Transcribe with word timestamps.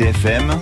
RCFM, 0.00 0.58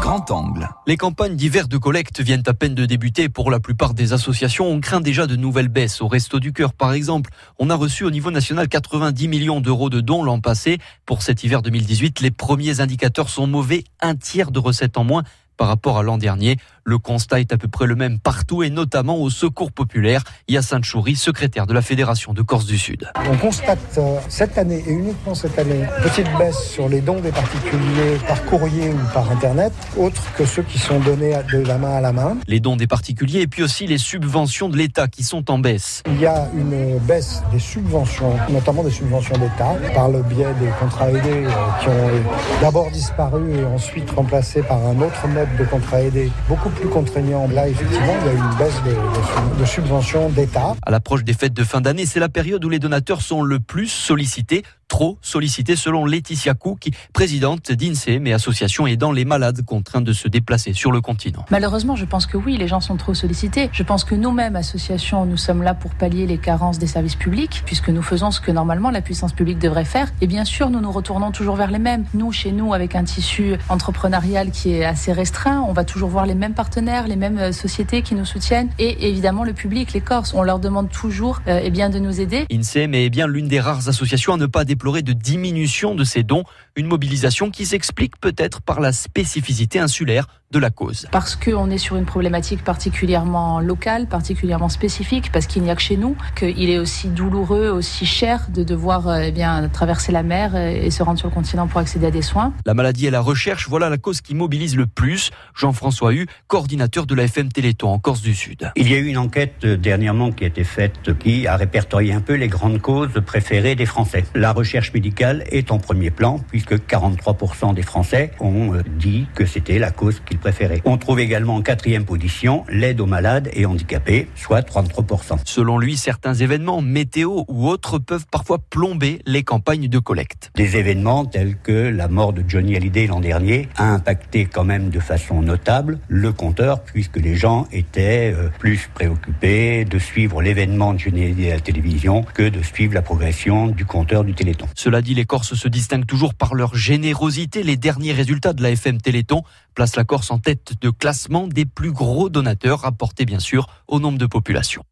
Grand 0.00 0.30
Angle. 0.30 0.68
Les 0.86 0.96
campagnes 0.96 1.34
d'hiver 1.34 1.66
de 1.66 1.76
collecte 1.76 2.20
viennent 2.20 2.44
à 2.46 2.54
peine 2.54 2.76
de 2.76 2.86
débuter. 2.86 3.28
Pour 3.28 3.50
la 3.50 3.58
plupart 3.58 3.94
des 3.94 4.12
associations, 4.12 4.68
on 4.68 4.80
craint 4.80 5.00
déjà 5.00 5.26
de 5.26 5.34
nouvelles 5.34 5.66
baisses. 5.66 6.00
Au 6.00 6.06
Resto 6.06 6.38
du 6.38 6.52
Cœur, 6.52 6.72
par 6.72 6.92
exemple, 6.92 7.30
on 7.58 7.68
a 7.68 7.74
reçu 7.74 8.04
au 8.04 8.12
niveau 8.12 8.30
national 8.30 8.68
90 8.68 9.26
millions 9.26 9.60
d'euros 9.60 9.90
de 9.90 10.00
dons 10.00 10.22
l'an 10.22 10.40
passé. 10.40 10.78
Pour 11.04 11.22
cet 11.22 11.42
hiver 11.42 11.62
2018, 11.62 12.20
les 12.20 12.30
premiers 12.30 12.80
indicateurs 12.80 13.28
sont 13.28 13.48
mauvais, 13.48 13.82
un 14.00 14.14
tiers 14.14 14.52
de 14.52 14.60
recettes 14.60 14.96
en 14.98 15.02
moins 15.02 15.24
par 15.60 15.68
rapport 15.68 15.98
à 15.98 16.02
l'an 16.02 16.16
dernier. 16.16 16.56
Le 16.84 16.96
constat 16.96 17.40
est 17.40 17.52
à 17.52 17.58
peu 17.58 17.68
près 17.68 17.86
le 17.86 17.94
même 17.94 18.18
partout 18.18 18.62
et 18.62 18.70
notamment 18.70 19.18
au 19.18 19.28
Secours 19.28 19.72
populaire. 19.72 20.24
Yassine 20.48 20.82
Chouri, 20.82 21.16
secrétaire 21.16 21.66
de 21.66 21.74
la 21.74 21.82
Fédération 21.82 22.32
de 22.32 22.40
Corse 22.40 22.64
du 22.64 22.78
Sud. 22.78 23.06
On 23.30 23.36
constate 23.36 23.78
euh, 23.98 24.18
cette 24.30 24.56
année 24.56 24.82
et 24.86 24.90
uniquement 24.90 25.34
cette 25.34 25.58
année 25.58 25.82
une 25.82 26.02
petite 26.02 26.26
baisse 26.38 26.58
sur 26.70 26.88
les 26.88 27.02
dons 27.02 27.20
des 27.20 27.30
particuliers 27.30 28.16
par 28.26 28.42
courrier 28.46 28.88
ou 28.88 29.12
par 29.12 29.30
internet, 29.30 29.74
autre 29.98 30.22
que 30.34 30.46
ceux 30.46 30.62
qui 30.62 30.78
sont 30.78 30.98
donnés 30.98 31.34
de 31.52 31.58
la 31.58 31.76
main 31.76 31.96
à 31.96 32.00
la 32.00 32.12
main. 32.12 32.38
Les 32.46 32.60
dons 32.60 32.76
des 32.76 32.86
particuliers 32.86 33.42
et 33.42 33.46
puis 33.46 33.62
aussi 33.62 33.86
les 33.86 33.98
subventions 33.98 34.70
de 34.70 34.78
l'État 34.78 35.08
qui 35.08 35.24
sont 35.24 35.50
en 35.50 35.58
baisse. 35.58 36.02
Il 36.06 36.18
y 36.18 36.26
a 36.26 36.48
une 36.56 36.98
baisse 37.00 37.42
des 37.52 37.58
subventions, 37.58 38.34
notamment 38.48 38.82
des 38.82 38.90
subventions 38.90 39.36
d'État, 39.36 39.74
par 39.94 40.08
le 40.08 40.22
biais 40.22 40.54
des 40.58 40.70
contrats 40.80 41.10
aidés 41.10 41.44
euh, 41.44 41.50
qui 41.82 41.88
ont 41.88 42.62
d'abord 42.62 42.90
disparu 42.90 43.42
et 43.58 43.64
ensuite 43.66 44.10
remplacés 44.10 44.62
par 44.62 44.78
un 44.86 44.98
autre 45.02 45.28
mode 45.28 45.49
de 45.58 45.64
contrat 45.64 46.02
aidé 46.02 46.30
beaucoup 46.48 46.70
plus 46.70 46.88
contraignant. 46.88 47.48
Là, 47.48 47.68
effectivement, 47.68 48.14
il 48.22 48.26
y 48.26 48.30
a 48.30 48.32
une 48.32 48.56
baisse 48.58 48.82
de, 48.84 49.60
de 49.60 49.64
subventions 49.64 50.28
d'État. 50.30 50.74
À 50.82 50.90
l'approche 50.90 51.24
des 51.24 51.32
fêtes 51.32 51.54
de 51.54 51.64
fin 51.64 51.80
d'année, 51.80 52.06
c'est 52.06 52.20
la 52.20 52.28
période 52.28 52.64
où 52.64 52.68
les 52.68 52.78
donateurs 52.78 53.22
sont 53.22 53.42
le 53.42 53.60
plus 53.60 53.88
sollicités 53.88 54.62
trop 54.90 55.16
sollicité 55.22 55.76
selon 55.76 56.04
Laetitia 56.04 56.52
Cook, 56.52 56.90
présidente 57.14 57.72
d'INSEE, 57.72 58.18
mais 58.18 58.34
association 58.34 58.86
aidant 58.86 59.12
les 59.12 59.24
malades 59.24 59.64
contraints 59.64 60.02
de 60.02 60.12
se 60.12 60.28
déplacer 60.28 60.74
sur 60.74 60.92
le 60.92 61.00
continent. 61.00 61.46
Malheureusement, 61.50 61.96
je 61.96 62.04
pense 62.04 62.26
que 62.26 62.36
oui, 62.36 62.58
les 62.58 62.68
gens 62.68 62.80
sont 62.80 62.96
trop 62.96 63.14
sollicités. 63.14 63.70
Je 63.72 63.82
pense 63.84 64.04
que 64.04 64.14
nous-mêmes, 64.14 64.56
associations, 64.56 65.24
nous 65.24 65.36
sommes 65.36 65.62
là 65.62 65.74
pour 65.74 65.94
pallier 65.94 66.26
les 66.26 66.38
carences 66.38 66.78
des 66.78 66.88
services 66.88 67.14
publics, 67.14 67.62
puisque 67.64 67.88
nous 67.88 68.02
faisons 68.02 68.32
ce 68.32 68.40
que 68.40 68.50
normalement 68.50 68.90
la 68.90 69.00
puissance 69.00 69.32
publique 69.32 69.58
devrait 69.58 69.84
faire. 69.84 70.08
Et 70.20 70.26
bien 70.26 70.44
sûr, 70.44 70.70
nous 70.70 70.80
nous 70.80 70.92
retournons 70.92 71.30
toujours 71.30 71.54
vers 71.54 71.70
les 71.70 71.78
mêmes. 71.78 72.04
Nous, 72.12 72.32
chez 72.32 72.50
nous, 72.50 72.74
avec 72.74 72.96
un 72.96 73.04
tissu 73.04 73.54
entrepreneurial 73.68 74.50
qui 74.50 74.72
est 74.72 74.84
assez 74.84 75.12
restreint, 75.12 75.64
on 75.68 75.72
va 75.72 75.84
toujours 75.84 76.08
voir 76.10 76.26
les 76.26 76.34
mêmes 76.34 76.54
partenaires, 76.54 77.06
les 77.06 77.16
mêmes 77.16 77.38
euh, 77.38 77.52
sociétés 77.52 78.02
qui 78.02 78.16
nous 78.16 78.24
soutiennent, 78.24 78.70
et 78.80 79.08
évidemment 79.08 79.44
le 79.44 79.52
public, 79.52 79.92
les 79.92 80.00
Corses. 80.00 80.34
On 80.34 80.42
leur 80.42 80.58
demande 80.58 80.90
toujours 80.90 81.40
euh, 81.46 81.60
eh 81.62 81.70
bien, 81.70 81.90
de 81.90 82.00
nous 82.00 82.20
aider. 82.20 82.44
INSEE 82.52 82.90
est 82.92 83.10
bien 83.10 83.28
l'une 83.28 83.46
des 83.46 83.60
rares 83.60 83.88
associations 83.88 84.34
à 84.34 84.36
ne 84.36 84.46
pas 84.46 84.64
de 84.80 85.12
diminution 85.12 85.94
de 85.94 86.04
ces 86.04 86.22
dons, 86.22 86.44
une 86.74 86.86
mobilisation 86.86 87.50
qui 87.50 87.66
s'explique 87.66 88.18
peut-être 88.18 88.62
par 88.62 88.80
la 88.80 88.92
spécificité 88.92 89.78
insulaire 89.78 90.39
de 90.50 90.58
la 90.58 90.70
cause. 90.70 91.06
Parce 91.12 91.36
qu'on 91.36 91.70
est 91.70 91.78
sur 91.78 91.96
une 91.96 92.04
problématique 92.04 92.64
particulièrement 92.64 93.60
locale, 93.60 94.08
particulièrement 94.08 94.68
spécifique, 94.68 95.30
parce 95.32 95.46
qu'il 95.46 95.62
n'y 95.62 95.70
a 95.70 95.76
que 95.76 95.82
chez 95.82 95.96
nous, 95.96 96.16
qu'il 96.34 96.68
est 96.68 96.78
aussi 96.78 97.08
douloureux, 97.08 97.68
aussi 97.68 98.04
cher 98.04 98.48
de 98.52 98.64
devoir 98.64 99.20
eh 99.20 99.30
bien, 99.30 99.68
traverser 99.68 100.10
la 100.10 100.24
mer 100.24 100.56
et 100.56 100.90
se 100.90 101.04
rendre 101.04 101.18
sur 101.18 101.28
le 101.28 101.34
continent 101.34 101.68
pour 101.68 101.78
accéder 101.78 102.06
à 102.06 102.10
des 102.10 102.22
soins. 102.22 102.52
La 102.66 102.74
maladie 102.74 103.06
et 103.06 103.10
la 103.10 103.20
recherche, 103.20 103.68
voilà 103.68 103.88
la 103.88 103.98
cause 103.98 104.20
qui 104.20 104.34
mobilise 104.34 104.76
le 104.76 104.86
plus. 104.86 105.30
Jean-François 105.54 106.12
Hu, 106.14 106.26
coordinateur 106.48 107.06
de 107.06 107.14
la 107.14 107.24
FM 107.24 107.52
Téléthon 107.52 107.88
en 107.88 108.00
Corse 108.00 108.22
du 108.22 108.34
Sud. 108.34 108.72
Il 108.74 108.90
y 108.90 108.94
a 108.94 108.98
eu 108.98 109.06
une 109.06 109.18
enquête 109.18 109.64
dernièrement 109.64 110.32
qui 110.32 110.42
a 110.42 110.46
été 110.48 110.64
faite 110.64 111.16
qui 111.18 111.46
a 111.46 111.56
répertorié 111.56 112.12
un 112.12 112.20
peu 112.20 112.34
les 112.34 112.48
grandes 112.48 112.80
causes 112.80 113.20
préférées 113.24 113.76
des 113.76 113.86
Français. 113.86 114.24
La 114.34 114.52
recherche 114.52 114.92
médicale 114.92 115.44
est 115.50 115.70
en 115.70 115.78
premier 115.78 116.10
plan, 116.10 116.40
puisque 116.48 116.74
43% 116.74 117.72
des 117.74 117.82
Français 117.82 118.32
ont 118.40 118.72
dit 118.98 119.26
que 119.36 119.46
c'était 119.46 119.78
la 119.78 119.92
cause 119.92 120.20
qu'ils 120.26 120.39
préférés. 120.40 120.82
On 120.84 120.98
trouve 120.98 121.20
également 121.20 121.56
en 121.56 121.62
quatrième 121.62 122.04
position 122.04 122.64
l'aide 122.68 123.00
aux 123.00 123.06
malades 123.06 123.48
et 123.52 123.66
handicapés, 123.66 124.28
soit 124.34 124.60
33%. 124.60 125.38
Selon 125.44 125.78
lui, 125.78 125.96
certains 125.96 126.34
événements, 126.34 126.82
météo 126.82 127.44
ou 127.48 127.68
autres, 127.68 127.98
peuvent 127.98 128.26
parfois 128.30 128.58
plomber 128.58 129.20
les 129.26 129.42
campagnes 129.42 129.88
de 129.88 129.98
collecte. 129.98 130.50
Des 130.56 130.76
événements 130.76 131.24
tels 131.24 131.56
que 131.56 131.72
la 131.72 132.08
mort 132.08 132.32
de 132.32 132.42
Johnny 132.46 132.76
Hallyday 132.76 133.06
l'an 133.06 133.20
dernier 133.20 133.68
a 133.76 133.92
impacté 133.92 134.46
quand 134.46 134.64
même 134.64 134.90
de 134.90 135.00
façon 135.00 135.42
notable 135.42 135.98
le 136.08 136.32
compteur, 136.32 136.82
puisque 136.82 137.16
les 137.16 137.36
gens 137.36 137.66
étaient 137.72 138.34
euh, 138.34 138.48
plus 138.58 138.88
préoccupés 138.94 139.84
de 139.84 139.98
suivre 139.98 140.42
l'événement 140.42 140.94
de 140.94 140.98
Johnny 140.98 141.24
Hallyday 141.24 141.52
à 141.52 141.54
la 141.54 141.60
télévision 141.60 142.22
que 142.34 142.48
de 142.48 142.62
suivre 142.62 142.94
la 142.94 143.02
progression 143.02 143.66
du 143.66 143.84
compteur 143.84 144.24
du 144.24 144.34
Téléthon. 144.34 144.66
Cela 144.74 145.02
dit, 145.02 145.14
les 145.14 145.24
Corses 145.24 145.54
se 145.54 145.68
distinguent 145.68 146.06
toujours 146.06 146.34
par 146.34 146.54
leur 146.54 146.74
générosité. 146.74 147.62
Les 147.62 147.76
derniers 147.76 148.12
résultats 148.12 148.52
de 148.52 148.62
la 148.62 148.70
FM 148.70 149.00
Téléthon 149.00 149.42
placent 149.74 149.96
la 149.96 150.04
Corse 150.04 150.29
en 150.30 150.38
tête 150.38 150.74
de 150.80 150.90
classement 150.90 151.46
des 151.46 151.64
plus 151.64 151.92
gros 151.92 152.28
donateurs, 152.28 152.80
rapportés 152.80 153.24
bien 153.24 153.40
sûr 153.40 153.66
au 153.88 154.00
nombre 154.00 154.18
de 154.18 154.26
population. 154.26 154.82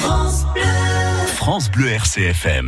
France 0.00 0.46
Bleu, 0.54 0.62
France 1.26 1.70
Bleu 1.70 1.88
RCFM. 1.88 2.64